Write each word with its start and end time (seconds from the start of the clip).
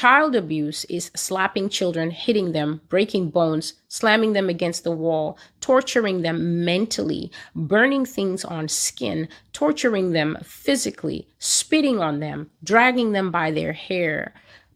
Child 0.00 0.34
abuse 0.34 0.86
is 0.86 1.10
slapping 1.14 1.68
children, 1.68 2.10
hitting 2.10 2.52
them, 2.52 2.80
breaking 2.88 3.28
bones, 3.28 3.74
slamming 3.88 4.32
them 4.32 4.48
against 4.48 4.82
the 4.82 4.92
wall, 4.92 5.36
torturing 5.60 6.22
them 6.22 6.64
mentally, 6.64 7.30
burning 7.54 8.06
things 8.06 8.42
on 8.42 8.66
skin, 8.66 9.28
torturing 9.52 10.12
them 10.12 10.38
physically, 10.42 11.28
spitting 11.38 12.00
on 12.00 12.18
them, 12.18 12.48
dragging 12.64 13.12
them 13.12 13.30
by 13.30 13.50
their 13.50 13.74
hair, 13.74 14.32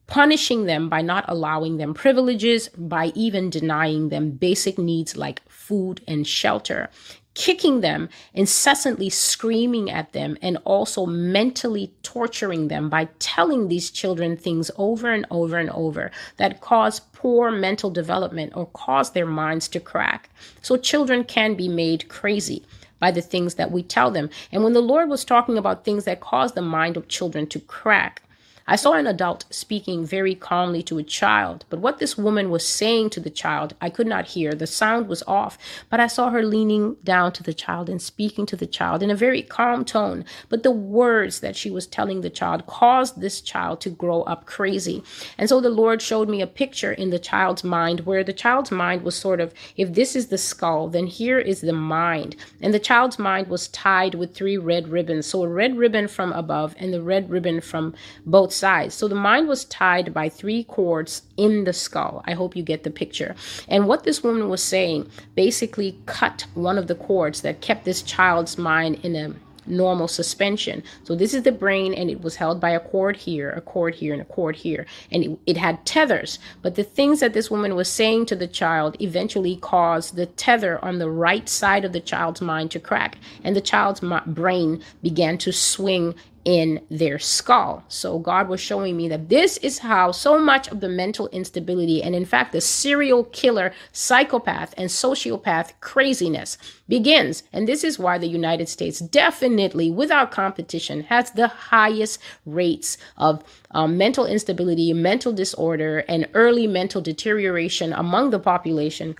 punishing 0.07 0.67
them 0.67 0.91
by 0.91 1.01
not 1.01 1.25
allowing 1.27 1.79
them 1.79 1.95
privileges, 1.95 2.69
by 2.77 3.07
even 3.15 3.49
denying 3.49 4.11
them 4.11 4.31
basic 4.31 4.77
needs 4.77 5.17
like 5.17 5.41
food 5.49 6.03
and 6.07 6.27
shelter, 6.27 6.91
kicking 7.35 7.81
them, 7.81 8.09
incessantly 8.33 9.11
screaming 9.11 9.91
at 9.91 10.13
them, 10.13 10.37
and 10.41 10.57
also 10.65 11.05
mentally 11.05 11.93
torturing 12.03 12.69
them 12.69 12.89
by 12.89 13.09
telling 13.19 13.69
these 13.69 13.91
children 13.91 14.37
things 14.37 14.71
over 14.77 15.13
and 15.13 15.27
over 15.31 15.59
and 15.59 15.71
over 15.71 16.11
that 16.37 16.61
cause 16.61 17.01
poor 17.13 17.51
mental 17.51 17.91
development 17.91 18.53
or 18.55 18.67
cause 18.67 19.11
their 19.11 19.27
minds 19.27 19.69
to 19.69 19.81
crack. 19.81 20.31
So 20.63 20.77
children 20.77 21.25
can 21.25 21.55
be 21.55 21.69
made 21.69 22.09
crazy 22.09 22.65
by 23.01 23.11
the 23.11 23.23
things 23.23 23.55
that 23.55 23.71
we 23.71 23.83
tell 23.83 24.11
them. 24.11 24.31
And 24.53 24.63
when 24.63 24.73
the 24.73 24.81
Lord 24.81 25.09
was 25.09 25.25
talking 25.25 25.59
about 25.59 25.85
things 25.85 26.05
that 26.05 26.21
cause 26.21 26.53
the 26.53 26.63
mind 26.63 26.97
of 26.97 27.09
children 27.09 27.47
to 27.49 27.61
crack, 27.61 28.23
I 28.67 28.77
saw 28.77 28.95
an 28.95 29.07
adult 29.07 29.45
speaking 29.51 30.07
very 30.07 30.35
calmly 30.35 30.83
to 30.85 30.97
a 30.97 31.03
child, 31.03 31.67
but 31.69 31.81
what 31.81 31.99
this 31.99 32.17
woman 32.17 32.49
was 32.49 32.67
saying 32.67 33.11
to 33.11 33.21
the 33.21 33.29
child, 33.29 33.75
I 33.79 33.91
could 33.91 34.07
not 34.07 34.29
hear. 34.29 34.55
The 34.55 34.67
sound 34.67 35.07
was 35.07 35.23
off, 35.27 35.59
but 35.91 36.01
I 36.01 36.07
saw 36.07 36.31
her 36.31 36.43
leaning 36.43 36.97
down 37.05 37.33
to 37.33 37.43
the 37.43 37.53
child 37.53 37.91
and 37.91 38.01
speaking 38.01 38.47
to 38.47 38.57
the 38.57 38.67
child 38.67 39.03
in 39.03 39.11
a 39.11 39.17
very 39.17 39.43
calm 39.43 39.85
tone. 39.85 40.25
But 40.49 40.63
the 40.63 40.71
words 40.71 41.41
that 41.41 41.57
she 41.57 41.71
was 41.71 41.87
telling 41.87 42.23
the 42.23 42.31
child 42.31 42.67
caused 42.67 43.21
this 43.21 43.43
child 43.43 43.83
to 43.83 43.91
grow 43.91 44.23
up 44.23 44.47
crazy. 44.47 45.03
And 45.37 45.47
so 45.47 45.61
the 45.61 45.69
Lord 45.69 46.01
showed 46.01 46.31
me 46.31 46.41
a 46.41 46.47
picture 46.47 46.93
in 46.93 47.11
the 47.11 47.19
child's 47.19 47.65
mind 47.65 48.01
where 48.01 48.25
the 48.25 48.33
child's 48.33 48.71
mind 48.71 49.03
was 49.03 49.15
sort 49.15 49.41
of, 49.41 49.53
if 49.77 49.93
this 49.93 50.17
is 50.17 50.29
the 50.29 50.39
skull, 50.39 50.89
then 50.89 51.07
here 51.07 51.39
is 51.39 51.61
the 51.61 51.75
mind. 51.75 52.35
And 52.63 52.73
the 52.73 52.79
child's 52.79 53.19
mind 53.19 53.49
was 53.49 53.69
tied 53.69 54.15
with 54.15 54.35
three 54.35 54.57
red 54.57 54.89
ribbons. 54.89 55.27
So 55.27 55.43
a 55.43 55.49
red 55.49 55.77
ribbon 55.77 56.09
from 56.09 56.33
above 56.33 56.75
and 56.79 56.95
the 56.95 57.03
red 57.03 57.29
ribbon 57.29 57.61
from 57.61 57.95
both 58.25 58.54
sides. 58.55 58.95
So 58.95 59.09
the 59.09 59.15
mind 59.15 59.49
was 59.49 59.65
tied 59.65 60.15
by 60.15 60.29
three 60.29 60.65
cords 60.65 61.23
in 61.37 61.65
the 61.65 61.73
skull. 61.73 62.23
I 62.27 62.33
hope 62.33 62.57
you 62.57 62.63
get 62.63 62.85
the 62.85 62.91
picture. 62.91 63.35
And 63.69 63.87
what 63.87 64.05
this 64.05 64.23
woman 64.23 64.49
was 64.49 64.63
saying 64.63 65.11
basically 65.35 65.99
cut 66.07 66.47
one 66.55 66.79
of 66.79 66.87
the 66.87 66.95
cords 66.95 67.43
that 67.43 67.61
kept 67.61 67.85
this 67.85 68.03
child's 68.03 68.57
mind 68.59 69.01
in 69.03 69.17
a 69.17 69.35
normal 69.67 70.09
suspension. 70.09 70.83
So 71.05 71.15
this 71.15 71.35
is 71.35 71.43
the 71.43 71.53
brain 71.53 71.95
and 71.95 72.11
it 72.11 72.23
was 72.23 72.37
held 72.37 72.61
by 72.61 72.71
a 72.71 72.81
cord 72.81 73.17
here, 73.17 73.51
a 73.51 73.61
cord 73.61 73.95
here, 73.95 74.13
and 74.13 74.23
a 74.23 74.27
cord 74.27 74.57
here. 74.57 74.87
And 75.11 75.25
it, 75.25 75.39
it, 75.47 75.57
had 75.57 75.85
tethers. 75.87 76.39
But 76.63 76.75
the 76.75 76.85
things 76.85 77.21
that 77.21 77.33
this 77.33 77.51
woman 77.51 77.75
was 77.75 77.89
saying 77.89 78.27
to 78.27 78.37
the 78.37 78.47
child 78.47 79.01
eventually 79.01 79.57
caused 79.57 80.17
the 80.17 80.27
tether 80.27 80.85
on 80.85 80.99
the 80.99 81.11
right 81.11 81.49
side 81.49 81.85
of 81.85 81.93
the 81.93 82.01
child's 82.01 82.41
mind 82.41 82.71
to 82.73 82.81
crack. 82.81 83.19
And 83.43 83.57
the 83.57 83.61
child's 83.61 84.03
brain 84.27 84.83
began 85.03 85.39
to 85.39 85.53
swing 85.53 86.15
in 86.45 86.85
their 86.91 87.19
skull. 87.19 87.85
So 87.89 88.19
God 88.19 88.49
was 88.49 88.61
showing 88.61 88.97
me 88.97 89.09
that 89.09 89.29
this 89.29 89.57
is 89.59 89.79
how 89.79 90.13
so 90.13 90.39
much 90.39 90.69
of 90.69 90.81
the 90.81 90.89
mental 90.89 91.29
instability 91.29 92.03
and 92.03 92.15
in 92.15 92.27
fact 92.27 92.53
the 92.53 92.61
serial 92.61 93.25
killer, 93.25 93.73
psychopath 93.93 94.75
and 94.77 94.91
sociopath 94.91 95.73
craziness 95.81 96.59
begins. 96.87 97.45
And 97.53 97.67
this 97.67 97.83
is 97.83 97.99
why 97.99 98.19
the 98.19 98.27
United 98.27 98.69
States 98.69 98.99
definitely 98.99 99.91
without 99.91 100.31
competition 100.31 101.05
has 101.05 101.31
the 101.31 101.49
highest 101.49 102.21
rates 102.45 102.99
of 103.17 103.43
um, 103.71 103.97
mental 103.97 104.27
instability, 104.27 104.93
mental 104.93 105.33
disorder 105.33 106.05
and 106.09 106.29
early 106.35 106.67
mental 106.67 107.01
deterioration 107.01 107.93
among 107.93 108.31
the 108.31 108.39
population. 108.39 109.17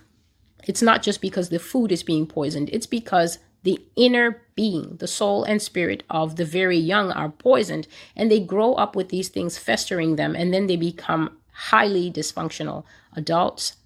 It's 0.67 0.81
not 0.81 1.01
just 1.01 1.21
because 1.21 1.49
the 1.49 1.59
food 1.59 1.91
is 1.91 2.03
being 2.03 2.27
poisoned, 2.27 2.69
it's 2.71 2.87
because 2.87 3.39
the 3.65 3.81
inner 3.95 4.41
being, 4.55 4.95
the 4.97 5.07
soul 5.07 5.43
and 5.43 5.61
spirit 5.61 6.03
of 6.09 6.37
the 6.37 6.45
very 6.45 6.77
young 6.77 7.11
are 7.11 7.29
poisoned 7.29 7.87
and 8.15 8.31
they 8.31 8.39
grow 8.39 8.75
up 8.75 8.95
with 8.95 9.09
these 9.09 9.27
things 9.27 9.57
festering 9.57 10.15
them 10.15 10.35
and 10.35 10.53
then 10.53 10.67
they 10.67 10.77
become 10.77 11.37
highly 11.51 12.11
dysfunctional 12.11 12.83
adults. 13.13 13.77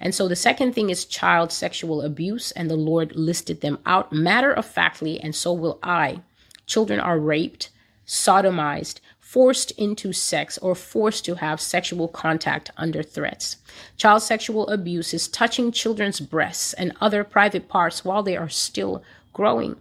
And 0.00 0.14
so 0.14 0.26
the 0.26 0.36
second 0.36 0.74
thing 0.74 0.90
is 0.90 1.04
child 1.04 1.52
sexual 1.52 2.00
abuse, 2.00 2.52
and 2.52 2.70
the 2.70 2.76
Lord 2.76 3.14
listed 3.14 3.60
them 3.60 3.78
out 3.84 4.12
matter 4.12 4.50
of 4.50 4.64
factly, 4.64 5.20
and 5.20 5.34
so 5.34 5.52
will 5.52 5.78
I. 5.82 6.22
Children 6.64 7.00
are 7.00 7.18
raped, 7.18 7.68
sodomized, 8.06 9.00
forced 9.18 9.70
into 9.72 10.12
sex 10.12 10.58
or 10.58 10.74
forced 10.74 11.24
to 11.26 11.36
have 11.36 11.60
sexual 11.60 12.08
contact 12.08 12.70
under 12.76 13.02
threats. 13.02 13.58
Child 13.96 14.22
sexual 14.22 14.66
abuse 14.68 15.14
is 15.14 15.28
touching 15.28 15.70
children's 15.70 16.18
breasts 16.18 16.72
and 16.72 16.96
other 17.00 17.22
private 17.22 17.68
parts 17.68 18.04
while 18.04 18.24
they 18.24 18.36
are 18.36 18.48
still 18.48 19.04
growing. 19.40 19.74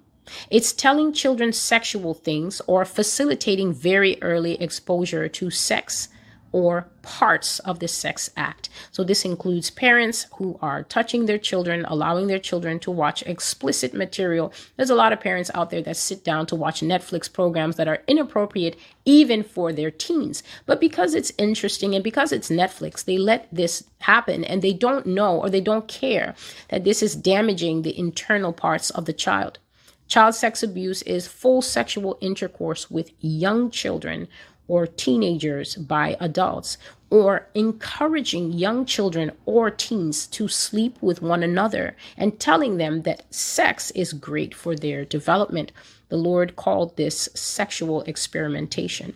It's 0.49 0.71
telling 0.71 1.11
children 1.11 1.51
sexual 1.51 2.13
things 2.13 2.61
or 2.65 2.85
facilitating 2.85 3.73
very 3.73 4.17
early 4.21 4.53
exposure 4.61 5.27
to 5.27 5.49
sex 5.49 6.07
or 6.51 6.87
parts 7.01 7.59
of 7.59 7.79
the 7.79 7.87
sex 7.87 8.29
act. 8.35 8.69
So, 8.91 9.03
this 9.03 9.25
includes 9.25 9.69
parents 9.69 10.27
who 10.35 10.57
are 10.61 10.83
touching 10.83 11.25
their 11.25 11.37
children, 11.37 11.85
allowing 11.85 12.27
their 12.27 12.39
children 12.39 12.79
to 12.79 12.91
watch 12.91 13.23
explicit 13.23 13.93
material. 13.93 14.53
There's 14.75 14.89
a 14.89 14.95
lot 14.95 15.13
of 15.13 15.19
parents 15.19 15.51
out 15.53 15.69
there 15.69 15.81
that 15.83 15.97
sit 15.97 16.23
down 16.23 16.45
to 16.47 16.55
watch 16.55 16.81
Netflix 16.81 17.31
programs 17.31 17.75
that 17.77 17.87
are 17.87 18.03
inappropriate 18.07 18.77
even 19.05 19.43
for 19.43 19.73
their 19.73 19.91
teens. 19.91 20.43
But 20.65 20.79
because 20.79 21.13
it's 21.13 21.31
interesting 21.37 21.95
and 21.95 22.03
because 22.03 22.31
it's 22.31 22.49
Netflix, 22.49 23.05
they 23.05 23.17
let 23.17 23.47
this 23.51 23.83
happen 23.99 24.43
and 24.43 24.61
they 24.61 24.73
don't 24.73 25.05
know 25.05 25.39
or 25.39 25.49
they 25.49 25.61
don't 25.61 25.87
care 25.87 26.35
that 26.69 26.83
this 26.83 27.01
is 27.01 27.15
damaging 27.15 27.81
the 27.81 27.97
internal 27.97 28.53
parts 28.53 28.89
of 28.91 29.05
the 29.05 29.13
child. 29.13 29.59
Child 30.09 30.33
sex 30.33 30.63
abuse 30.63 31.03
is 31.03 31.27
full 31.27 31.61
sexual 31.61 32.17
intercourse 32.19 32.89
with 32.89 33.11
young 33.19 33.69
children 33.69 34.27
or 34.67 34.87
teenagers 34.87 35.75
by 35.75 36.17
adults, 36.19 36.77
or 37.11 37.47
encouraging 37.53 38.51
young 38.51 38.85
children 38.85 39.31
or 39.45 39.69
teens 39.69 40.25
to 40.27 40.47
sleep 40.47 40.97
with 40.99 41.21
one 41.21 41.43
another 41.43 41.95
and 42.17 42.39
telling 42.39 42.77
them 42.77 43.03
that 43.03 43.31
sex 43.33 43.91
is 43.91 44.13
great 44.13 44.55
for 44.55 44.75
their 44.75 45.05
development. 45.05 45.71
The 46.09 46.17
Lord 46.17 46.55
called 46.55 46.97
this 46.97 47.29
sexual 47.35 48.01
experimentation. 48.03 49.15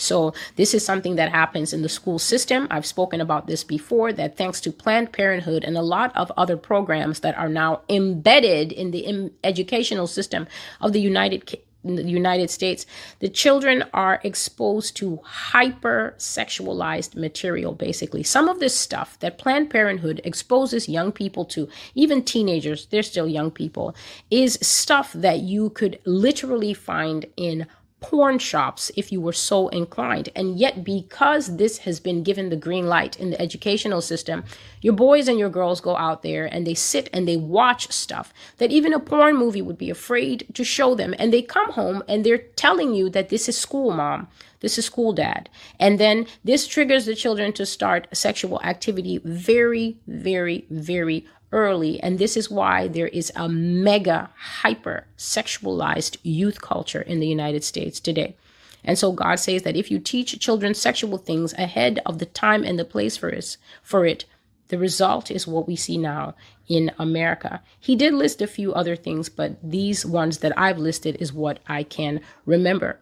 So, 0.00 0.34
this 0.56 0.74
is 0.74 0.84
something 0.84 1.16
that 1.16 1.30
happens 1.30 1.72
in 1.72 1.82
the 1.82 1.88
school 1.88 2.18
system. 2.18 2.66
I've 2.70 2.86
spoken 2.86 3.20
about 3.20 3.46
this 3.46 3.64
before 3.64 4.12
that 4.14 4.36
thanks 4.36 4.60
to 4.62 4.72
Planned 4.72 5.12
Parenthood 5.12 5.64
and 5.64 5.76
a 5.76 5.82
lot 5.82 6.14
of 6.16 6.32
other 6.36 6.56
programs 6.56 7.20
that 7.20 7.36
are 7.36 7.48
now 7.48 7.82
embedded 7.88 8.72
in 8.72 8.90
the 8.90 9.30
educational 9.44 10.06
system 10.06 10.46
of 10.80 10.92
the 10.92 11.00
United 11.00 11.60
in 11.84 11.96
the 11.96 12.02
United 12.02 12.50
States, 12.50 12.84
the 13.20 13.28
children 13.28 13.84
are 13.94 14.20
exposed 14.22 14.96
to 14.98 15.20
hyper 15.24 16.14
sexualized 16.18 17.16
material, 17.16 17.72
basically. 17.72 18.22
Some 18.22 18.48
of 18.48 18.60
this 18.60 18.76
stuff 18.76 19.18
that 19.20 19.38
Planned 19.38 19.70
Parenthood 19.70 20.20
exposes 20.24 20.88
young 20.88 21.12
people 21.12 21.44
to, 21.46 21.68
even 21.94 22.22
teenagers, 22.22 22.86
they're 22.86 23.02
still 23.02 23.28
young 23.28 23.50
people, 23.50 23.94
is 24.30 24.58
stuff 24.60 25.12
that 25.14 25.40
you 25.40 25.70
could 25.70 25.98
literally 26.04 26.74
find 26.74 27.26
in 27.36 27.66
porn 28.00 28.38
shops 28.38 28.90
if 28.96 29.12
you 29.12 29.20
were 29.20 29.32
so 29.32 29.68
inclined. 29.68 30.28
And 30.34 30.58
yet, 30.58 30.84
because 30.84 31.56
this 31.56 31.78
has 31.78 32.00
been 32.00 32.22
given 32.22 32.48
the 32.48 32.56
green 32.56 32.86
light 32.86 33.18
in 33.18 33.30
the 33.30 33.40
educational 33.40 34.00
system, 34.00 34.44
your 34.80 34.94
boys 34.94 35.28
and 35.28 35.38
your 35.38 35.50
girls 35.50 35.80
go 35.80 35.96
out 35.96 36.22
there 36.22 36.46
and 36.46 36.66
they 36.66 36.74
sit 36.74 37.08
and 37.12 37.28
they 37.28 37.36
watch 37.36 37.90
stuff 37.92 38.32
that 38.58 38.72
even 38.72 38.92
a 38.92 39.00
porn 39.00 39.36
movie 39.36 39.62
would 39.62 39.78
be 39.78 39.90
afraid 39.90 40.46
to 40.54 40.64
show 40.64 40.94
them. 40.94 41.14
And 41.18 41.32
they 41.32 41.42
come 41.42 41.72
home 41.72 42.02
and 42.08 42.24
they're 42.24 42.38
telling 42.38 42.94
you 42.94 43.10
that 43.10 43.28
this 43.28 43.48
is 43.48 43.58
school, 43.58 43.92
mom. 43.92 44.28
This 44.60 44.76
is 44.76 44.84
school, 44.84 45.12
dad. 45.12 45.48
And 45.78 45.98
then 45.98 46.26
this 46.44 46.66
triggers 46.66 47.06
the 47.06 47.14
children 47.14 47.52
to 47.54 47.64
start 47.64 48.08
sexual 48.12 48.60
activity 48.62 49.20
very, 49.24 49.96
very, 50.06 50.66
very 50.70 51.26
early. 51.52 52.00
And 52.00 52.18
this 52.18 52.36
is 52.36 52.50
why 52.50 52.88
there 52.88 53.08
is 53.08 53.32
a 53.36 53.48
mega 53.48 54.30
hyper 54.36 55.06
sexualized 55.18 56.16
youth 56.22 56.60
culture 56.60 57.02
in 57.02 57.20
the 57.20 57.28
United 57.28 57.64
States 57.64 58.00
today. 58.00 58.36
And 58.84 58.98
so 58.98 59.12
God 59.12 59.36
says 59.36 59.62
that 59.62 59.76
if 59.76 59.90
you 59.90 59.98
teach 59.98 60.38
children 60.40 60.74
sexual 60.74 61.18
things 61.18 61.52
ahead 61.54 62.00
of 62.06 62.18
the 62.18 62.26
time 62.26 62.64
and 62.64 62.78
the 62.78 62.84
place 62.84 63.16
for 63.16 63.28
it, 63.28 63.56
for 63.82 64.06
it, 64.06 64.24
the 64.68 64.78
result 64.78 65.30
is 65.30 65.46
what 65.46 65.66
we 65.66 65.76
see 65.76 65.98
now 65.98 66.34
in 66.68 66.92
America. 66.98 67.60
He 67.78 67.96
did 67.96 68.14
list 68.14 68.40
a 68.40 68.46
few 68.46 68.72
other 68.72 68.94
things, 68.94 69.28
but 69.28 69.56
these 69.62 70.06
ones 70.06 70.38
that 70.38 70.56
I've 70.56 70.78
listed 70.78 71.16
is 71.20 71.32
what 71.32 71.58
I 71.66 71.82
can 71.82 72.20
remember. 72.46 73.00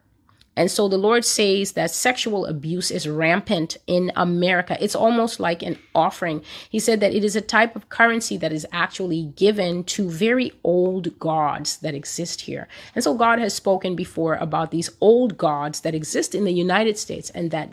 And 0.59 0.73
so 0.73 0.89
the 0.89 0.99
Lord 0.99 1.25
says 1.25 1.73
that 1.73 1.93
sexual 1.93 2.45
abuse 2.45 2.91
is 2.91 3.09
rampant 3.09 3.77
in 3.87 4.11
America. 4.17 4.77
It's 4.81 4.97
almost 4.97 5.39
like 5.39 5.63
an 5.63 5.79
offering. 5.95 6.43
He 6.69 6.81
said 6.81 6.99
that 6.99 7.15
it 7.15 7.23
is 7.23 7.37
a 7.37 7.41
type 7.41 7.77
of 7.77 7.89
currency 7.91 8.37
that 8.39 8.53
is 8.53 8.67
actually 8.73 9.33
given 9.37 9.85
to 9.85 10.11
very 10.11 10.53
old 10.65 11.17
gods 11.21 11.77
that 11.77 11.95
exist 11.95 12.41
here. 12.41 12.67
And 12.97 13.05
so 13.05 13.15
God 13.15 13.39
has 13.39 13.55
spoken 13.55 13.95
before 13.95 14.35
about 14.35 14.73
these 14.73 14.91
old 15.01 15.39
gods 15.39 15.83
that 15.83 15.95
exist 15.95 16.35
in 16.35 16.45
the 16.45 16.53
United 16.53 16.99
States 16.99 17.31
and 17.31 17.53
that 17.53 17.71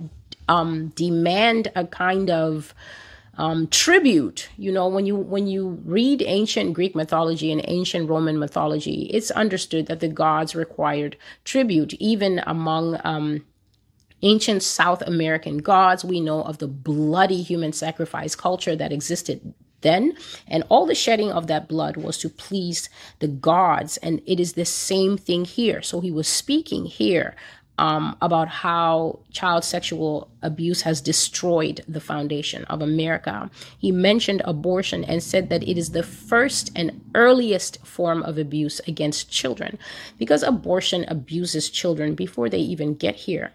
um, 0.48 0.90
demand 0.90 1.72
a 1.76 1.88
kind 1.88 2.30
of 2.30 2.76
um, 3.38 3.68
tribute. 3.68 4.50
You 4.58 4.72
know, 4.72 4.88
when 4.88 5.06
you 5.06 5.16
when 5.16 5.48
you 5.48 5.82
read 5.86 6.24
ancient 6.26 6.74
Greek 6.74 6.96
mythology 6.96 7.52
and 7.52 7.62
ancient 7.68 8.10
Roman 8.10 8.40
mythology, 8.40 9.10
it's 9.14 9.32
understood 9.32 9.88
that 9.88 10.00
the 10.00 10.08
gods 10.08 10.56
required 10.56 11.18
tribute, 11.44 11.94
even 11.96 12.42
among 12.46 13.00
um, 13.04 13.46
ancient 14.22 14.64
South 14.64 15.02
American 15.02 15.60
gods. 15.60 16.06
We 16.06 16.22
know 16.22 16.44
of 16.44 16.60
the 16.60 16.68
bloody 16.68 17.42
human 17.42 17.74
sacrifice 17.74 18.36
culture 18.36 18.76
that 18.76 18.94
existed 18.94 19.54
then, 19.82 20.18
and 20.48 20.64
all 20.70 20.86
the 20.86 20.96
shedding 20.96 21.32
of 21.32 21.48
that 21.48 21.68
blood 21.68 21.98
was 21.98 22.18
to 22.20 22.30
please 22.30 22.90
the 23.20 23.28
gods, 23.28 23.98
and 23.98 24.22
it 24.26 24.40
is 24.40 24.54
the 24.54 24.66
same 24.66 25.18
thing 25.18 25.46
here. 25.46 25.82
So 25.82 26.00
he 26.00 26.12
was 26.12 26.28
speaking 26.28 26.86
here 26.86 27.36
um, 27.78 28.16
about 28.22 28.48
how 28.48 29.20
child 29.32 29.64
sexual 29.64 30.30
abuse 30.42 30.82
has 30.84 31.02
destroyed 31.02 31.84
the 31.88 32.00
foundation 32.00 32.64
of 32.66 32.82
America. 32.82 33.50
He 33.78 33.92
mentioned 33.92 34.42
abortion 34.46 35.04
and 35.04 35.22
said 35.22 35.50
that 35.50 35.64
it 35.64 35.78
is 35.78 35.92
the 35.92 36.04
first 36.04 36.72
and 36.76 37.02
earliest 37.14 37.86
form 37.86 38.24
of 38.24 38.38
abuse 38.38 38.80
against 38.88 39.30
children 39.30 39.78
because 40.18 40.44
abortion 40.44 41.06
abuses 41.08 41.70
children 41.70 42.16
before 42.16 42.50
they 42.50 42.60
even 42.60 42.96
get 42.96 43.16
here. 43.16 43.54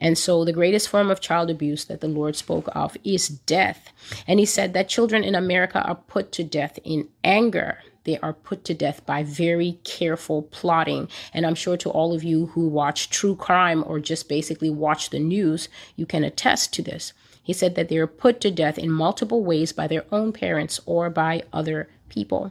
And 0.00 0.16
so, 0.16 0.44
the 0.44 0.52
greatest 0.52 0.88
form 0.88 1.10
of 1.10 1.20
child 1.20 1.50
abuse 1.50 1.84
that 1.86 2.00
the 2.00 2.08
Lord 2.08 2.36
spoke 2.36 2.68
of 2.74 2.96
is 3.04 3.28
death. 3.28 3.92
And 4.26 4.38
he 4.38 4.46
said 4.46 4.74
that 4.74 4.88
children 4.88 5.24
in 5.24 5.34
America 5.34 5.82
are 5.82 5.96
put 5.96 6.32
to 6.32 6.44
death 6.44 6.78
in 6.84 7.08
anger 7.24 7.78
they 8.08 8.18
are 8.20 8.32
put 8.32 8.64
to 8.64 8.72
death 8.72 9.04
by 9.04 9.22
very 9.22 9.78
careful 9.84 10.40
plotting. 10.40 11.10
And 11.34 11.44
I'm 11.44 11.54
sure 11.54 11.76
to 11.76 11.90
all 11.90 12.14
of 12.14 12.24
you 12.24 12.46
who 12.46 12.66
watch 12.66 13.10
true 13.10 13.36
crime 13.36 13.84
or 13.86 14.00
just 14.00 14.30
basically 14.30 14.70
watch 14.70 15.10
the 15.10 15.18
news, 15.18 15.68
you 15.94 16.06
can 16.06 16.24
attest 16.24 16.72
to 16.72 16.82
this. 16.82 17.12
He 17.42 17.52
said 17.52 17.74
that 17.74 17.90
they 17.90 17.98
are 17.98 18.06
put 18.06 18.40
to 18.40 18.50
death 18.50 18.78
in 18.78 18.90
multiple 18.90 19.44
ways 19.44 19.72
by 19.72 19.86
their 19.86 20.06
own 20.10 20.32
parents 20.32 20.80
or 20.86 21.10
by 21.10 21.42
other 21.52 21.90
people. 22.08 22.50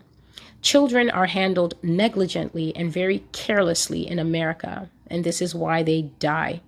Children 0.61 1.09
are 1.09 1.25
handled 1.25 1.73
negligently 1.81 2.75
and 2.75 2.93
very 2.93 3.23
carelessly 3.31 4.07
in 4.07 4.19
America, 4.19 4.91
and 5.07 5.23
this 5.23 5.41
is 5.41 5.55
why 5.55 5.81
they 5.81 6.03
die. 6.19 6.61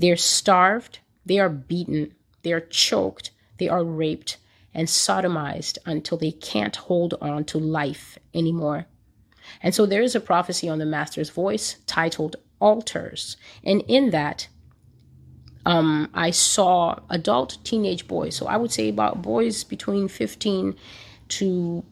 They're 0.00 0.16
starved, 0.16 1.00
they 1.26 1.38
are 1.38 1.50
beaten, 1.50 2.14
they 2.42 2.54
are 2.54 2.60
choked, 2.60 3.32
they 3.58 3.68
are 3.68 3.84
raped, 3.84 4.38
and 4.72 4.88
sodomized 4.88 5.76
until 5.84 6.16
they 6.16 6.30
can't 6.30 6.74
hold 6.74 7.12
on 7.20 7.44
to 7.44 7.58
life 7.58 8.18
anymore. 8.32 8.86
And 9.62 9.74
so 9.74 9.84
there 9.84 10.00
is 10.00 10.14
a 10.14 10.20
prophecy 10.20 10.70
on 10.70 10.78
the 10.78 10.86
Master's 10.86 11.28
voice 11.28 11.76
titled 11.86 12.36
Altars. 12.60 13.36
And 13.62 13.82
in 13.88 14.08
that, 14.08 14.48
um, 15.66 16.08
I 16.14 16.30
saw 16.30 17.00
adult 17.10 17.58
teenage 17.62 18.08
boys. 18.08 18.34
So 18.34 18.46
I 18.46 18.56
would 18.56 18.72
say 18.72 18.88
about 18.88 19.20
boys 19.20 19.64
between 19.64 20.08
15 20.08 20.76
to 21.28 21.84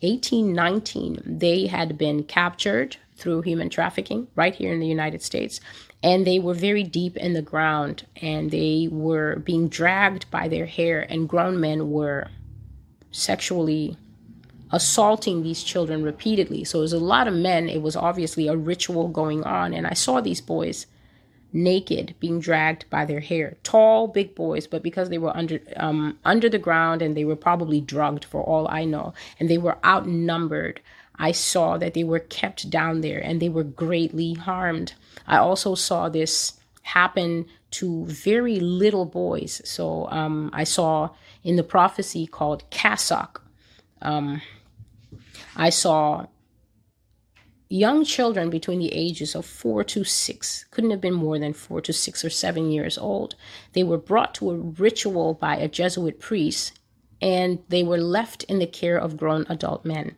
18, 0.00 0.52
19. 0.52 1.22
They 1.24 1.68
had 1.68 1.96
been 1.96 2.24
captured 2.24 2.96
through 3.14 3.42
human 3.42 3.70
trafficking 3.70 4.26
right 4.34 4.52
here 4.52 4.72
in 4.72 4.80
the 4.80 4.86
United 4.88 5.22
States 5.22 5.60
and 6.02 6.26
they 6.26 6.38
were 6.38 6.54
very 6.54 6.82
deep 6.82 7.16
in 7.16 7.32
the 7.32 7.42
ground 7.42 8.06
and 8.16 8.50
they 8.50 8.88
were 8.90 9.36
being 9.36 9.68
dragged 9.68 10.30
by 10.30 10.48
their 10.48 10.66
hair 10.66 11.06
and 11.08 11.28
grown 11.28 11.60
men 11.60 11.90
were 11.90 12.28
sexually 13.10 13.96
assaulting 14.70 15.42
these 15.42 15.62
children 15.62 16.02
repeatedly. 16.02 16.64
So 16.64 16.78
it 16.78 16.82
was 16.82 16.92
a 16.94 16.98
lot 16.98 17.28
of 17.28 17.34
men. 17.34 17.68
It 17.68 17.82
was 17.82 17.94
obviously 17.94 18.48
a 18.48 18.56
ritual 18.56 19.08
going 19.08 19.44
on 19.44 19.74
and 19.74 19.86
i 19.86 19.92
saw 19.94 20.20
these 20.20 20.40
boys 20.40 20.86
naked 21.54 22.14
being 22.18 22.40
dragged 22.40 22.88
by 22.88 23.04
their 23.04 23.20
hair. 23.20 23.56
Tall 23.62 24.08
big 24.08 24.34
boys 24.34 24.66
but 24.66 24.82
because 24.82 25.08
they 25.10 25.18
were 25.18 25.36
under 25.36 25.60
um, 25.76 26.18
under 26.24 26.48
the 26.48 26.58
ground 26.58 27.02
and 27.02 27.16
they 27.16 27.24
were 27.24 27.36
probably 27.36 27.80
drugged 27.80 28.24
for 28.24 28.42
all 28.42 28.66
i 28.70 28.84
know 28.84 29.12
and 29.38 29.48
they 29.48 29.58
were 29.58 29.78
outnumbered 29.84 30.80
I 31.16 31.32
saw 31.32 31.78
that 31.78 31.94
they 31.94 32.04
were 32.04 32.18
kept 32.18 32.70
down 32.70 33.00
there 33.00 33.20
and 33.20 33.40
they 33.40 33.48
were 33.48 33.64
greatly 33.64 34.34
harmed. 34.34 34.94
I 35.26 35.38
also 35.38 35.74
saw 35.74 36.08
this 36.08 36.54
happen 36.82 37.46
to 37.72 38.04
very 38.06 38.60
little 38.60 39.04
boys. 39.04 39.62
So 39.64 40.08
um, 40.10 40.50
I 40.52 40.64
saw 40.64 41.10
in 41.42 41.56
the 41.56 41.62
prophecy 41.62 42.26
called 42.26 42.68
Cassock, 42.70 43.42
um, 44.02 44.42
I 45.56 45.70
saw 45.70 46.26
young 47.68 48.04
children 48.04 48.50
between 48.50 48.80
the 48.80 48.92
ages 48.92 49.34
of 49.34 49.46
four 49.46 49.82
to 49.84 50.04
six, 50.04 50.64
couldn't 50.70 50.90
have 50.90 51.00
been 51.00 51.14
more 51.14 51.38
than 51.38 51.52
four 51.52 51.80
to 51.80 51.92
six 51.92 52.24
or 52.24 52.30
seven 52.30 52.70
years 52.70 52.98
old. 52.98 53.34
They 53.72 53.82
were 53.82 53.98
brought 53.98 54.34
to 54.36 54.50
a 54.50 54.56
ritual 54.56 55.34
by 55.34 55.56
a 55.56 55.68
Jesuit 55.68 56.20
priest 56.20 56.78
and 57.22 57.60
they 57.68 57.82
were 57.82 57.98
left 57.98 58.42
in 58.44 58.58
the 58.58 58.66
care 58.66 58.98
of 58.98 59.16
grown 59.16 59.46
adult 59.48 59.84
men. 59.84 60.16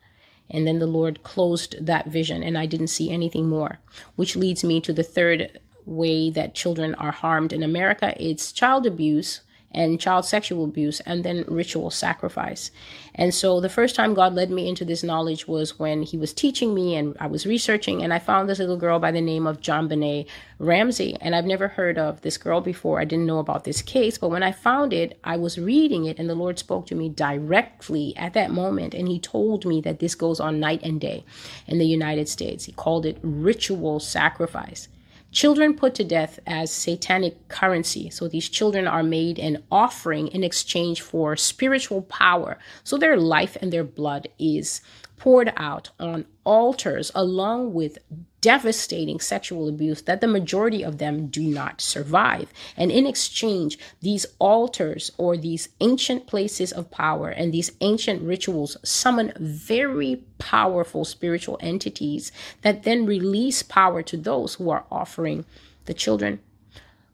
And 0.50 0.66
then 0.66 0.78
the 0.78 0.86
Lord 0.86 1.22
closed 1.22 1.76
that 1.84 2.08
vision, 2.08 2.42
and 2.42 2.56
I 2.56 2.66
didn't 2.66 2.88
see 2.88 3.10
anything 3.10 3.48
more, 3.48 3.78
which 4.16 4.36
leads 4.36 4.62
me 4.62 4.80
to 4.82 4.92
the 4.92 5.02
third 5.02 5.58
way 5.86 6.30
that 6.30 6.54
children 6.54 6.94
are 6.96 7.12
harmed 7.12 7.52
in 7.52 7.62
America. 7.62 8.14
It's 8.18 8.52
child 8.52 8.86
abuse 8.86 9.40
and 9.74 10.00
child 10.00 10.24
sexual 10.24 10.64
abuse 10.64 11.00
and 11.00 11.24
then 11.24 11.44
ritual 11.48 11.90
sacrifice. 11.90 12.70
And 13.14 13.34
so 13.34 13.60
the 13.60 13.68
first 13.68 13.94
time 13.94 14.14
God 14.14 14.34
led 14.34 14.50
me 14.50 14.68
into 14.68 14.84
this 14.84 15.02
knowledge 15.02 15.46
was 15.46 15.78
when 15.78 16.02
he 16.02 16.16
was 16.16 16.32
teaching 16.32 16.74
me 16.74 16.96
and 16.96 17.16
I 17.20 17.26
was 17.26 17.46
researching 17.46 18.02
and 18.02 18.12
I 18.12 18.18
found 18.18 18.48
this 18.48 18.58
little 18.58 18.76
girl 18.76 18.98
by 18.98 19.12
the 19.12 19.20
name 19.20 19.46
of 19.46 19.60
JonBenét 19.60 20.26
Ramsey. 20.58 21.16
And 21.20 21.34
I've 21.34 21.44
never 21.44 21.68
heard 21.68 21.98
of 21.98 22.22
this 22.22 22.38
girl 22.38 22.60
before. 22.60 23.00
I 23.00 23.04
didn't 23.04 23.26
know 23.26 23.38
about 23.38 23.64
this 23.64 23.82
case, 23.82 24.18
but 24.18 24.30
when 24.30 24.42
I 24.42 24.52
found 24.52 24.92
it, 24.92 25.18
I 25.24 25.36
was 25.36 25.58
reading 25.58 26.04
it 26.06 26.18
and 26.18 26.28
the 26.28 26.34
Lord 26.34 26.58
spoke 26.58 26.86
to 26.86 26.94
me 26.94 27.08
directly 27.08 28.16
at 28.16 28.34
that 28.34 28.50
moment 28.50 28.94
and 28.94 29.08
he 29.08 29.18
told 29.18 29.64
me 29.64 29.80
that 29.82 30.00
this 30.00 30.14
goes 30.14 30.40
on 30.40 30.60
night 30.60 30.80
and 30.82 31.00
day 31.00 31.24
in 31.66 31.78
the 31.78 31.86
United 31.86 32.28
States. 32.28 32.64
He 32.64 32.72
called 32.72 33.06
it 33.06 33.18
ritual 33.22 34.00
sacrifice. 34.00 34.88
Children 35.34 35.74
put 35.74 35.96
to 35.96 36.04
death 36.04 36.38
as 36.46 36.70
satanic 36.70 37.48
currency. 37.48 38.08
So 38.08 38.28
these 38.28 38.48
children 38.48 38.86
are 38.86 39.02
made 39.02 39.40
an 39.40 39.64
offering 39.68 40.28
in 40.28 40.44
exchange 40.44 41.00
for 41.00 41.34
spiritual 41.34 42.02
power. 42.02 42.56
So 42.84 42.96
their 42.96 43.16
life 43.16 43.56
and 43.60 43.72
their 43.72 43.82
blood 43.82 44.28
is 44.38 44.80
poured 45.16 45.52
out 45.56 45.90
on 45.98 46.26
altars 46.44 47.10
along 47.14 47.72
with 47.72 47.98
devastating 48.40 49.18
sexual 49.18 49.68
abuse 49.68 50.02
that 50.02 50.20
the 50.20 50.26
majority 50.26 50.82
of 50.82 50.98
them 50.98 51.28
do 51.28 51.42
not 51.42 51.80
survive. 51.80 52.52
And 52.76 52.92
in 52.92 53.06
exchange, 53.06 53.78
these 54.02 54.26
altars 54.38 55.10
or 55.16 55.36
these 55.36 55.70
ancient 55.80 56.26
places 56.26 56.70
of 56.70 56.90
power 56.90 57.30
and 57.30 57.54
these 57.54 57.72
ancient 57.80 58.20
rituals 58.22 58.76
summon 58.84 59.32
very 59.40 60.24
powerful 60.38 61.06
spiritual 61.06 61.56
entities 61.60 62.32
that 62.60 62.82
then 62.82 63.06
release 63.06 63.62
power 63.62 64.02
to 64.02 64.16
those 64.18 64.56
who 64.56 64.68
are 64.68 64.84
offering 64.90 65.46
the 65.86 65.94
children. 65.94 66.40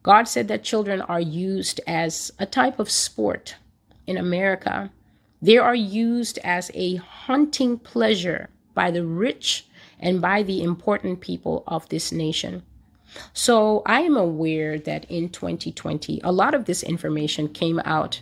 God 0.02 0.24
said 0.24 0.48
that 0.48 0.64
children 0.64 1.00
are 1.02 1.20
used 1.20 1.80
as 1.86 2.32
a 2.38 2.46
type 2.46 2.78
of 2.78 2.90
sport 2.90 3.56
in 4.06 4.16
America. 4.16 4.90
They 5.42 5.58
are 5.58 5.74
used 5.74 6.38
as 6.44 6.70
a 6.74 6.96
hunting 6.96 7.78
pleasure 7.78 8.50
by 8.74 8.90
the 8.90 9.04
rich 9.04 9.66
and 9.98 10.20
by 10.20 10.42
the 10.42 10.62
important 10.62 11.20
people 11.20 11.64
of 11.66 11.88
this 11.88 12.12
nation. 12.12 12.62
So 13.32 13.82
I 13.86 14.02
am 14.02 14.16
aware 14.16 14.78
that 14.78 15.04
in 15.10 15.30
2020, 15.30 16.20
a 16.22 16.32
lot 16.32 16.54
of 16.54 16.64
this 16.64 16.82
information 16.82 17.48
came 17.48 17.80
out. 17.84 18.20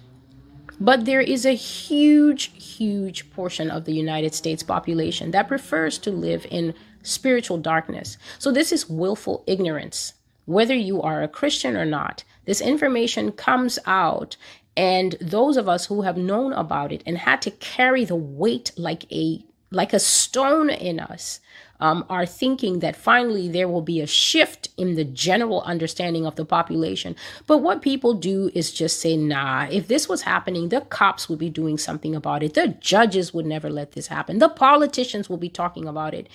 But 0.80 1.04
there 1.04 1.20
is 1.20 1.44
a 1.44 1.52
huge, 1.52 2.52
huge 2.54 3.30
portion 3.32 3.70
of 3.70 3.84
the 3.84 3.92
United 3.92 4.34
States 4.34 4.62
population 4.62 5.32
that 5.32 5.48
prefers 5.48 5.98
to 5.98 6.10
live 6.10 6.46
in 6.50 6.75
spiritual 7.02 7.58
darkness. 7.58 8.16
So 8.38 8.52
this 8.52 8.70
is 8.70 8.88
willful 8.88 9.42
ignorance. 9.46 10.14
Whether 10.46 10.75
you 10.75 11.02
are 11.02 11.22
a 11.22 11.28
Christian 11.28 11.76
or 11.76 11.84
not, 11.84 12.25
this 12.46 12.60
information 12.60 13.32
comes 13.32 13.78
out 13.84 14.37
and 14.78 15.16
those 15.20 15.56
of 15.56 15.68
us 15.68 15.87
who 15.87 16.02
have 16.02 16.16
known 16.16 16.52
about 16.52 16.92
it 16.92 17.02
and 17.04 17.18
had 17.18 17.42
to 17.42 17.50
carry 17.50 18.04
the 18.04 18.14
weight 18.14 18.70
like 18.76 19.12
a 19.12 19.44
like 19.70 19.92
a 19.92 19.99
stone 19.99 20.70
in 20.70 21.00
us 21.00 21.40
um, 21.80 22.04
are 22.08 22.25
thinking 22.25 22.78
that 22.78 22.97
finally 22.97 23.49
there 23.49 23.68
will 23.68 23.82
be 23.82 24.00
a 24.00 24.06
shift 24.06 24.70
in 24.76 24.94
the 24.94 25.04
general 25.04 25.62
understanding 25.62 26.25
of 26.25 26.37
the 26.37 26.44
population. 26.44 27.14
But 27.47 27.58
what 27.58 27.82
people 27.82 28.14
do 28.14 28.50
is 28.54 28.73
just 28.73 29.00
say, 29.00 29.16
nah, 29.16 29.66
if 29.70 29.88
this 29.88 30.08
was 30.08 30.23
happening, 30.23 30.70
the 30.70 30.80
cops 30.80 31.28
would 31.28 31.38
be 31.38 31.50
doing 31.50 31.76
something 31.76 32.14
about 32.14 32.42
it. 32.42 32.54
The 32.54 32.68
judges 32.68 33.35
would 33.35 33.47
never 33.47 33.68
let 33.68 33.92
this 33.92 34.06
happen. 34.06 34.38
The 34.38 34.49
politicians 34.49 35.28
will 35.28 35.37
be 35.37 35.50
talking 35.50 35.87
about 35.87 36.14
it. 36.14 36.28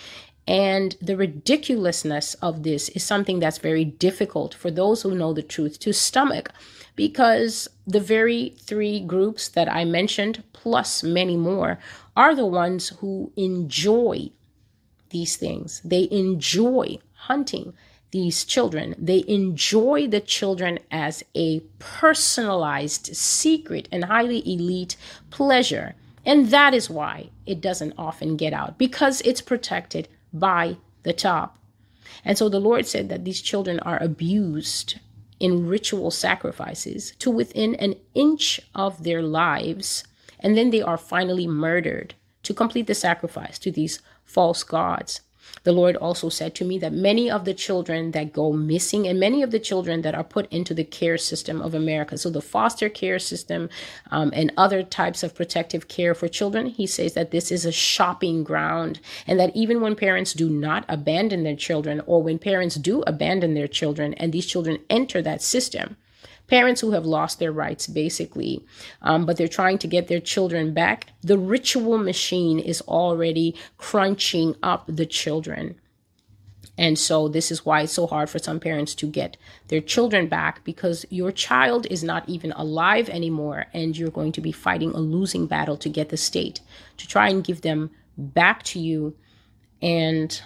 And 0.47 0.95
the 1.01 1.15
ridiculousness 1.15 2.33
of 2.35 2.63
this 2.63 2.89
is 2.89 3.03
something 3.03 3.39
that's 3.39 3.59
very 3.59 3.85
difficult 3.85 4.53
for 4.53 4.69
those 4.69 5.01
who 5.01 5.15
know 5.15 5.33
the 5.33 5.41
truth 5.41 5.79
to 5.79 5.93
stomach 5.93 6.49
because 6.95 7.69
the 7.87 7.99
very 7.99 8.55
three 8.59 8.99
groups 8.99 9.47
that 9.49 9.71
I 9.71 9.85
mentioned, 9.85 10.43
plus 10.53 11.01
many 11.01 11.37
more, 11.37 11.79
are 12.15 12.35
the 12.35 12.45
ones 12.45 12.89
who 12.99 13.31
enjoy 13.35 14.29
these 15.09 15.37
things. 15.37 15.81
They 15.83 16.07
enjoy 16.11 16.99
hunting. 17.13 17.73
these 18.11 18.45
children. 18.45 18.93
They 18.99 19.23
enjoy 19.27 20.07
the 20.07 20.21
children 20.21 20.77
as 20.91 21.23
a 21.33 21.61
personalized, 21.79 23.15
secret, 23.15 23.89
and 23.91 24.05
highly 24.05 24.39
elite 24.45 24.95
pleasure. 25.31 25.95
And 26.23 26.49
that 26.51 26.75
is 26.75 26.91
why 26.91 27.31
it 27.47 27.59
doesn't 27.59 27.95
often 27.97 28.37
get 28.37 28.53
out 28.53 28.77
because 28.77 29.21
it's 29.21 29.41
protected 29.41 30.07
by 30.33 30.77
the 31.03 31.13
top. 31.13 31.57
And 32.25 32.37
so 32.37 32.49
the 32.49 32.59
Lord 32.59 32.85
said 32.85 33.09
that 33.09 33.23
these 33.23 33.41
children 33.41 33.79
are 33.79 34.01
abused 34.01 34.99
in 35.39 35.67
ritual 35.67 36.11
sacrifices 36.11 37.13
to 37.19 37.29
within 37.29 37.75
an 37.75 37.95
inch 38.13 38.59
of 38.73 39.03
their 39.03 39.21
lives. 39.21 40.03
And 40.39 40.57
then 40.57 40.69
they 40.69 40.81
are 40.81 40.97
finally 40.97 41.47
murdered 41.47 42.15
to 42.43 42.53
complete 42.53 42.87
the 42.87 42.95
sacrifice 42.95 43.57
to 43.59 43.71
these 43.71 43.99
false 44.25 44.63
gods. 44.63 45.21
The 45.63 45.71
Lord 45.71 45.95
also 45.95 46.29
said 46.29 46.55
to 46.55 46.65
me 46.65 46.77
that 46.79 46.93
many 46.93 47.31
of 47.31 47.45
the 47.45 47.53
children 47.53 48.11
that 48.11 48.33
go 48.33 48.51
missing 48.51 49.07
and 49.07 49.19
many 49.19 49.41
of 49.41 49.51
the 49.51 49.59
children 49.59 50.01
that 50.01 50.15
are 50.15 50.23
put 50.23 50.51
into 50.51 50.73
the 50.73 50.83
care 50.83 51.17
system 51.17 51.61
of 51.61 51.73
America, 51.73 52.17
so 52.17 52.29
the 52.29 52.41
foster 52.41 52.89
care 52.89 53.19
system 53.19 53.69
um, 54.11 54.31
and 54.33 54.51
other 54.57 54.83
types 54.83 55.23
of 55.23 55.35
protective 55.35 55.87
care 55.87 56.13
for 56.13 56.27
children, 56.27 56.67
he 56.67 56.85
says 56.85 57.13
that 57.13 57.31
this 57.31 57.51
is 57.51 57.65
a 57.65 57.71
shopping 57.71 58.43
ground 58.43 58.99
and 59.25 59.39
that 59.39 59.55
even 59.55 59.81
when 59.81 59.95
parents 59.95 60.33
do 60.33 60.49
not 60.49 60.85
abandon 60.89 61.43
their 61.43 61.55
children 61.55 62.01
or 62.05 62.21
when 62.21 62.39
parents 62.39 62.75
do 62.75 63.01
abandon 63.07 63.53
their 63.53 63.67
children 63.67 64.13
and 64.15 64.33
these 64.33 64.45
children 64.45 64.79
enter 64.89 65.21
that 65.21 65.41
system, 65.41 65.95
parents 66.47 66.81
who 66.81 66.91
have 66.91 67.05
lost 67.05 67.39
their 67.39 67.51
rights 67.51 67.87
basically 67.87 68.63
um, 69.01 69.25
but 69.25 69.37
they're 69.37 69.47
trying 69.47 69.77
to 69.79 69.87
get 69.87 70.07
their 70.07 70.19
children 70.19 70.73
back. 70.73 71.07
The 71.21 71.37
ritual 71.37 71.97
machine 71.97 72.59
is 72.59 72.81
already 72.81 73.55
crunching 73.77 74.55
up 74.63 74.85
the 74.87 75.05
children. 75.05 75.75
And 76.77 76.97
so 76.97 77.27
this 77.27 77.51
is 77.51 77.65
why 77.65 77.81
it's 77.81 77.93
so 77.93 78.07
hard 78.07 78.29
for 78.29 78.39
some 78.39 78.59
parents 78.59 78.95
to 78.95 79.05
get 79.05 79.37
their 79.67 79.81
children 79.81 80.27
back 80.27 80.63
because 80.63 81.05
your 81.09 81.31
child 81.31 81.85
is 81.91 82.03
not 82.03 82.27
even 82.27 82.51
alive 82.53 83.09
anymore 83.09 83.67
and 83.73 83.95
you're 83.95 84.09
going 84.09 84.31
to 84.31 84.41
be 84.41 84.51
fighting 84.51 84.91
a 84.91 84.99
losing 84.99 85.45
battle 85.45 85.77
to 85.77 85.89
get 85.89 86.09
the 86.09 86.17
state 86.17 86.61
to 86.97 87.07
try 87.07 87.29
and 87.29 87.43
give 87.43 87.61
them 87.61 87.91
back 88.17 88.63
to 88.63 88.79
you. 88.79 89.15
And 89.83 90.41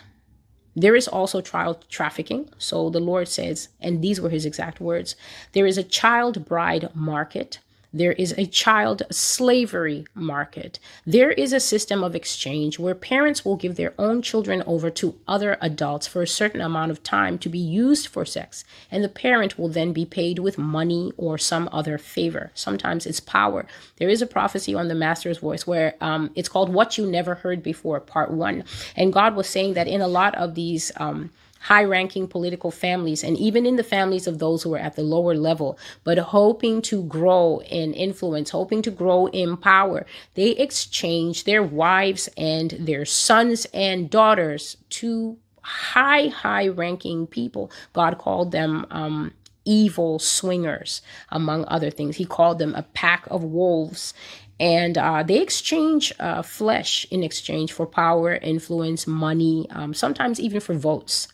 there 0.80 0.96
is 0.96 1.08
also 1.08 1.42
child 1.42 1.84
trafficking. 1.90 2.50
So 2.60 2.92
the 2.92 3.00
Lord 3.00 3.28
says, 3.28 3.70
and 3.82 4.04
these 4.04 4.22
were 4.22 4.30
his 4.30 4.46
exact 4.46 4.80
words 4.80 5.16
there 5.54 5.66
is 5.66 5.78
a 5.78 5.84
child 5.84 6.46
bride 6.46 6.90
market 6.94 7.60
there 7.94 8.12
is 8.13 8.34
a 8.38 8.46
child 8.46 9.03
slavery 9.12 10.06
market. 10.13 10.79
There 11.06 11.32
is 11.32 11.53
a 11.53 11.60
system 11.60 12.03
of 12.03 12.15
exchange 12.15 12.77
where 12.77 12.96
parents 12.96 13.46
will 13.46 13.56
give 13.56 13.75
their 13.75 13.94
own 13.98 14.22
children 14.22 14.63
over 14.67 14.89
to 14.91 15.15
other 15.27 15.58
adults 15.62 16.08
for 16.08 16.22
a 16.22 16.27
certain 16.27 16.62
amount 16.62 16.91
of 16.91 17.03
time 17.03 17.38
to 17.39 17.50
be 17.50 17.60
used 17.60 18.08
for 18.08 18.25
sex, 18.25 18.65
and 18.91 19.03
the 19.03 19.10
parent 19.10 19.58
will 19.58 19.70
then 19.70 19.94
be 19.94 20.06
paid 20.06 20.39
with 20.39 20.58
money 20.58 21.12
or 21.17 21.38
some 21.38 21.70
other 21.72 21.98
favor. 21.98 22.51
Sometimes 22.53 23.06
it's 23.06 23.20
power. 23.20 23.65
There 23.98 24.10
is 24.10 24.22
a 24.22 24.27
prophecy 24.27 24.75
on 24.75 24.88
the 24.88 24.96
Master's 24.96 25.38
Voice 25.39 25.65
where 25.65 25.96
um, 26.01 26.32
it's 26.36 26.50
called 26.50 26.70
What 26.70 26.98
You 26.98 27.06
Never 27.06 27.36
Heard 27.36 27.63
Before, 27.63 28.00
Part 28.00 28.32
One. 28.32 28.63
And 28.96 29.13
God 29.13 29.36
was 29.36 29.48
saying 29.48 29.74
that 29.74 29.88
in 29.88 30.01
a 30.01 30.08
lot 30.08 30.36
of 30.36 30.56
these. 30.56 30.91
Um, 30.98 31.32
high 31.68 31.84
ranking 31.84 32.30
political 32.30 32.72
families 32.72 33.26
and 33.26 33.38
even 33.38 33.66
in 33.66 33.76
the 33.76 33.84
families 33.84 34.26
of 34.26 34.40
those 34.40 34.64
who 34.64 34.74
are 34.74 34.80
at 34.80 34.96
the 34.96 35.04
lower 35.04 35.36
level, 35.36 35.78
but 36.06 36.18
hoping 36.18 36.82
to 36.82 37.04
grow 37.04 37.62
in 37.70 37.94
influence, 37.94 38.52
hoping 38.52 38.82
to 38.82 38.90
grow 38.90 39.28
in 39.28 39.58
power. 39.58 40.06
They 40.36 40.52
exchange 40.52 41.44
their 41.44 41.62
wives 41.62 42.30
and 42.38 42.72
their 42.80 43.04
sons 43.04 43.68
and 43.74 44.10
daughters 44.10 44.78
to 44.92 45.38
high, 45.62 46.28
high 46.28 46.70
ranking 46.70 47.28
people. 47.28 47.70
God 47.92 48.18
called 48.18 48.54
them, 48.54 48.86
um, 48.90 49.34
evil 49.66 50.18
swingers, 50.20 51.02
among 51.28 51.66
other 51.68 51.90
things. 51.90 52.16
He 52.16 52.24
called 52.24 52.60
them 52.60 52.74
a 52.76 52.84
pack 52.84 53.28
of 53.30 53.44
wolves 53.44 54.14
and 54.60 54.98
uh, 54.98 55.24
they 55.24 55.40
exchange 55.40 56.14
uh, 56.20 56.42
flesh 56.42 57.06
in 57.12 57.24
exchange 57.24 57.72
for 57.72 57.86
power, 57.86 58.36
influence, 58.36 59.06
money, 59.06 59.68
um, 59.72 59.94
sometimes 59.94 60.40
even 60.40 60.60
for 60.60 60.74
votes 60.74 61.28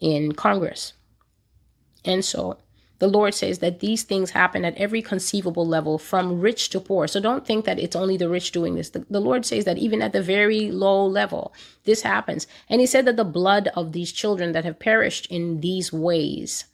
in 0.00 0.32
Congress. 0.32 0.94
And 2.04 2.24
so 2.24 2.58
the 2.98 3.06
Lord 3.08 3.34
says 3.34 3.58
that 3.58 3.80
these 3.80 4.02
things 4.02 4.30
happen 4.30 4.64
at 4.64 4.76
every 4.76 5.02
conceivable 5.02 5.66
level, 5.66 5.98
from 5.98 6.40
rich 6.40 6.70
to 6.70 6.80
poor. 6.80 7.06
So 7.06 7.20
don't 7.20 7.46
think 7.46 7.64
that 7.64 7.78
it's 7.78 7.96
only 7.96 8.16
the 8.16 8.28
rich 8.28 8.50
doing 8.50 8.74
this. 8.74 8.90
The, 8.90 9.04
the, 9.10 9.20
Lord 9.20 9.44
says 9.44 9.64
that 9.64 9.78
even 9.78 10.00
at 10.02 10.12
the 10.12 10.22
very 10.22 10.70
low 10.70 11.04
level, 11.06 11.52
this 11.84 12.02
happens. 12.02 12.46
And 12.68 12.80
He 12.80 12.86
said 12.86 13.04
that 13.04 13.16
the 13.16 13.24
blood 13.24 13.68
of 13.76 13.92
these 13.92 14.12
children 14.12 14.52
that 14.52 14.64
have 14.64 14.78
perished 14.78 15.26
in 15.26 15.60
these 15.60 15.92
ways 15.92 16.64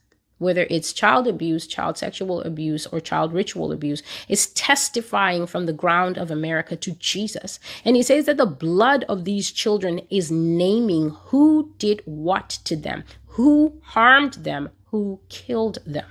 whether 0.41 0.67
it's 0.69 0.93
child 0.93 1.29
abuse, 1.29 1.67
child 1.67 1.97
sexual 1.97 2.43
abuse, 2.43 2.87
or 2.87 2.99
child 2.99 3.33
ritual 3.33 3.71
abuse, 3.71 4.03
is 4.29 4.49
testifying 4.49 5.47
from 5.47 5.67
the 5.67 5.73
ground 5.73 6.19
of 6.19 6.31
America 6.31 6.75
to 6.75 6.93
Jesus. 6.93 7.61
And 7.85 7.95
he 7.95 8.03
says 8.03 8.27
that 8.27 8.39
the 8.39 8.47
blood 8.47 9.05
of 9.09 9.25
these 9.25 9.53
children 9.53 10.01
is 10.11 10.33
naming 10.33 11.11
who 11.27 11.73
did 11.79 12.03
what 12.07 12.49
to 12.65 12.75
them, 12.75 13.05
who 13.27 13.81
harmed 13.83 14.35
them, 14.35 14.71
who 14.87 15.21
killed 15.29 15.79
them 15.87 16.07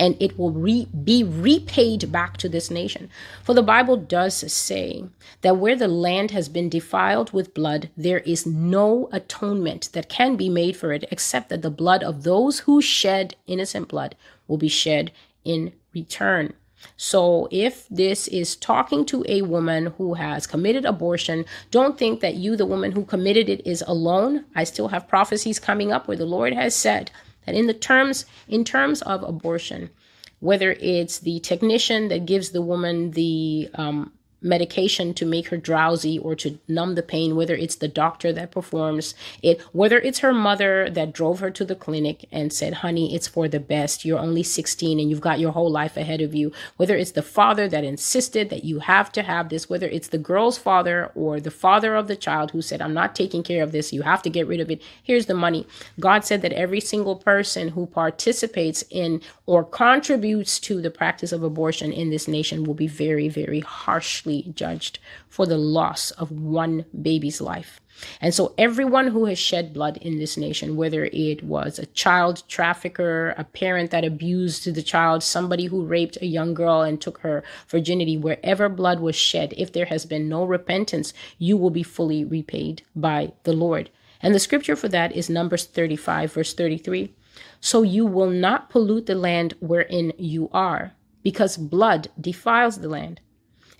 and 0.00 0.16
it 0.18 0.38
will 0.38 0.50
re- 0.50 0.88
be 1.04 1.22
repaid 1.22 2.10
back 2.10 2.38
to 2.38 2.48
this 2.48 2.70
nation. 2.70 3.10
For 3.44 3.54
the 3.54 3.62
Bible 3.62 3.98
does 3.98 4.50
say 4.50 5.04
that 5.42 5.58
where 5.58 5.76
the 5.76 5.88
land 5.88 6.30
has 6.30 6.48
been 6.48 6.70
defiled 6.70 7.32
with 7.32 7.54
blood, 7.54 7.90
there 7.98 8.20
is 8.20 8.46
no 8.46 9.10
atonement 9.12 9.90
that 9.92 10.08
can 10.08 10.36
be 10.36 10.48
made 10.48 10.74
for 10.74 10.92
it 10.92 11.04
except 11.12 11.50
that 11.50 11.60
the 11.60 11.70
blood 11.70 12.02
of 12.02 12.22
those 12.22 12.60
who 12.60 12.80
shed 12.80 13.36
innocent 13.46 13.88
blood 13.88 14.16
will 14.48 14.56
be 14.56 14.68
shed 14.68 15.12
in 15.44 15.72
return. 15.92 16.54
So, 16.96 17.46
if 17.50 17.86
this 17.90 18.26
is 18.28 18.56
talking 18.56 19.04
to 19.06 19.22
a 19.28 19.42
woman 19.42 19.92
who 19.98 20.14
has 20.14 20.46
committed 20.46 20.86
abortion, 20.86 21.44
don't 21.70 21.98
think 21.98 22.20
that 22.20 22.36
you, 22.36 22.56
the 22.56 22.64
woman 22.64 22.92
who 22.92 23.04
committed 23.04 23.50
it, 23.50 23.66
is 23.66 23.84
alone. 23.86 24.46
I 24.54 24.64
still 24.64 24.88
have 24.88 25.06
prophecies 25.06 25.58
coming 25.58 25.92
up 25.92 26.08
where 26.08 26.16
the 26.16 26.24
Lord 26.24 26.54
has 26.54 26.74
said 26.74 27.10
that 27.50 27.58
in 27.58 27.66
the 27.66 27.74
terms 27.74 28.26
in 28.48 28.64
terms 28.64 29.02
of 29.02 29.22
abortion 29.22 29.90
whether 30.38 30.72
it's 30.80 31.18
the 31.18 31.40
technician 31.40 32.08
that 32.08 32.24
gives 32.24 32.50
the 32.50 32.62
woman 32.62 33.10
the 33.10 33.68
um, 33.74 34.12
medication 34.42 35.12
to 35.14 35.26
make 35.26 35.48
her 35.48 35.56
drowsy 35.56 36.18
or 36.18 36.34
to 36.34 36.58
numb 36.66 36.94
the 36.94 37.02
pain, 37.02 37.36
whether 37.36 37.54
it's 37.54 37.76
the 37.76 37.88
doctor 37.88 38.32
that 38.32 38.50
performs 38.50 39.14
it, 39.42 39.60
whether 39.72 39.98
it's 39.98 40.20
her 40.20 40.32
mother 40.32 40.88
that 40.90 41.12
drove 41.12 41.40
her 41.40 41.50
to 41.50 41.64
the 41.64 41.74
clinic 41.74 42.26
and 42.32 42.52
said, 42.52 42.74
honey, 42.74 43.14
it's 43.14 43.28
for 43.28 43.48
the 43.48 43.60
best. 43.60 44.04
You're 44.04 44.18
only 44.18 44.42
16 44.42 44.98
and 44.98 45.10
you've 45.10 45.20
got 45.20 45.40
your 45.40 45.52
whole 45.52 45.70
life 45.70 45.96
ahead 45.96 46.20
of 46.20 46.34
you, 46.34 46.52
whether 46.76 46.96
it's 46.96 47.12
the 47.12 47.22
father 47.22 47.68
that 47.68 47.84
insisted 47.84 48.50
that 48.50 48.64
you 48.64 48.80
have 48.80 49.12
to 49.12 49.22
have 49.22 49.48
this, 49.48 49.68
whether 49.68 49.88
it's 49.88 50.08
the 50.08 50.18
girl's 50.18 50.58
father 50.58 51.10
or 51.14 51.40
the 51.40 51.50
father 51.50 51.94
of 51.94 52.08
the 52.08 52.16
child 52.16 52.50
who 52.50 52.62
said, 52.62 52.80
I'm 52.80 52.94
not 52.94 53.14
taking 53.14 53.42
care 53.42 53.62
of 53.62 53.72
this. 53.72 53.92
You 53.92 54.02
have 54.02 54.22
to 54.22 54.30
get 54.30 54.46
rid 54.46 54.60
of 54.60 54.70
it. 54.70 54.82
Here's 55.02 55.26
the 55.26 55.34
money. 55.34 55.66
God 55.98 56.24
said 56.24 56.42
that 56.42 56.52
every 56.52 56.80
single 56.80 57.16
person 57.16 57.68
who 57.68 57.86
participates 57.86 58.84
in 58.90 59.20
or 59.46 59.64
contributes 59.64 60.58
to 60.60 60.80
the 60.80 60.90
practice 60.90 61.32
of 61.32 61.42
abortion 61.42 61.92
in 61.92 62.10
this 62.10 62.28
nation 62.28 62.64
will 62.64 62.74
be 62.74 62.86
very, 62.86 63.28
very 63.28 63.60
harshly 63.60 64.29
judged 64.54 64.98
for 65.28 65.46
the 65.46 65.58
loss 65.58 66.10
of 66.12 66.30
one 66.30 66.84
baby's 67.02 67.40
life. 67.40 67.80
And 68.20 68.32
so, 68.32 68.54
everyone 68.56 69.08
who 69.08 69.26
has 69.26 69.38
shed 69.38 69.74
blood 69.74 69.98
in 69.98 70.18
this 70.18 70.36
nation, 70.36 70.76
whether 70.76 71.04
it 71.12 71.42
was 71.42 71.78
a 71.78 71.86
child 71.86 72.42
trafficker, 72.48 73.34
a 73.36 73.44
parent 73.44 73.90
that 73.90 74.04
abused 74.04 74.72
the 74.72 74.82
child, 74.82 75.22
somebody 75.22 75.66
who 75.66 75.84
raped 75.84 76.16
a 76.20 76.26
young 76.26 76.54
girl 76.54 76.82
and 76.82 77.00
took 77.00 77.18
her 77.18 77.42
virginity, 77.68 78.16
wherever 78.16 78.68
blood 78.68 79.00
was 79.00 79.16
shed, 79.16 79.52
if 79.56 79.72
there 79.72 79.86
has 79.86 80.06
been 80.06 80.28
no 80.28 80.44
repentance, 80.44 81.12
you 81.38 81.56
will 81.56 81.70
be 81.70 81.82
fully 81.82 82.24
repaid 82.24 82.82
by 82.96 83.32
the 83.44 83.52
Lord. 83.52 83.90
And 84.22 84.34
the 84.34 84.40
scripture 84.40 84.76
for 84.76 84.88
that 84.88 85.12
is 85.12 85.30
Numbers 85.30 85.64
35, 85.64 86.32
verse 86.32 86.54
33. 86.54 87.12
So 87.60 87.82
you 87.82 88.06
will 88.06 88.30
not 88.30 88.70
pollute 88.70 89.06
the 89.06 89.14
land 89.14 89.54
wherein 89.60 90.12
you 90.16 90.48
are, 90.52 90.92
because 91.22 91.56
blood 91.56 92.08
defiles 92.18 92.78
the 92.78 92.88
land 92.88 93.20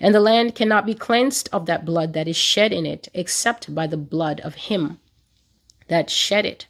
and 0.01 0.15
the 0.15 0.21
land 0.21 0.55
cannot 0.55 0.87
be 0.87 0.95
cleansed 0.95 1.49
of 1.53 1.67
that 1.67 1.85
blood 1.85 2.15
that 2.15 2.27
is 2.27 2.37
shed 2.37 2.73
in 2.73 2.87
it, 2.87 3.09
except 3.13 3.75
by 3.75 3.87
the 3.87 3.99
blood 3.99 4.41
of 4.41 4.55
him 4.55 4.99
that 5.89 6.09
shed 6.09 6.47
it. 6.47 6.67